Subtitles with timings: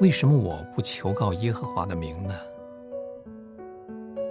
[0.00, 2.34] 为什么我不求告耶和华的名呢？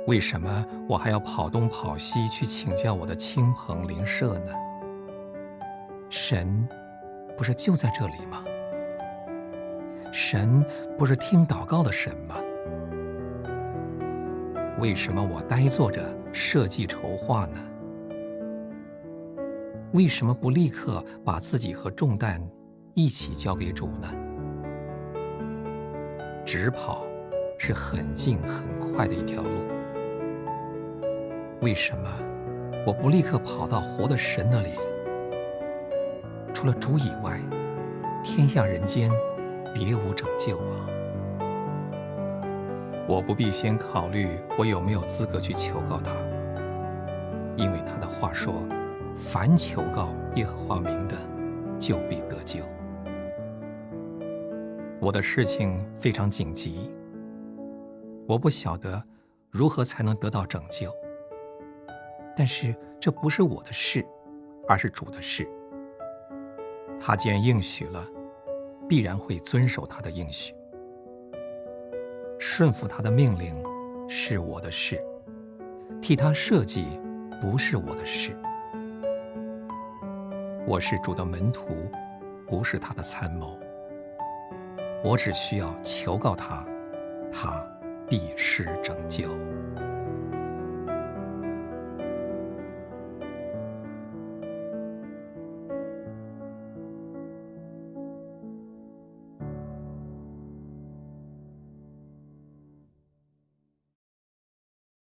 [0.08, 4.52] 为什么我还要跑东跑西去请教我的亲朋邻舍呢？
[6.10, 6.68] 神
[7.38, 8.44] 不是就在这里吗？
[10.12, 10.66] 神
[10.98, 12.38] 不是听祷告的神吗？
[14.80, 17.60] 为什么我呆坐着设计筹划呢？
[19.94, 22.42] 为什么不立刻把自己和重担
[22.96, 24.08] 一起交给主呢？
[26.52, 27.06] 直跑
[27.60, 29.50] 是很近很快的一条路。
[31.62, 32.10] 为什么
[32.88, 34.70] 我不立刻跑到活的神那里？
[36.52, 37.40] 除了主以外，
[38.24, 39.12] 天下人间
[39.76, 40.90] 别无拯救啊！
[43.08, 44.28] 我不必先考虑
[44.58, 46.14] 我有没有资格去求告他，
[47.58, 48.68] 因为他的话说
[49.16, 51.16] ：“凡求告耶和华名的，
[51.80, 52.24] 就必。”
[55.10, 56.94] 我的事情非常紧急，
[58.28, 59.04] 我不晓得
[59.50, 60.94] 如何才能得到拯救。
[62.38, 64.06] 但是这不是我的事，
[64.68, 65.50] 而是主的事。
[67.02, 68.06] 他既然应许了，
[68.88, 70.54] 必然会遵守他的应许。
[72.38, 73.52] 顺服他的命令
[74.08, 75.04] 是我的事，
[76.00, 76.86] 替他设计
[77.42, 78.38] 不是我的事。
[80.68, 81.90] 我是主的门徒，
[82.46, 83.58] 不是他的参谋。
[85.02, 86.66] 我只需要求告他，
[87.32, 87.66] 他
[88.08, 89.30] 必施拯救。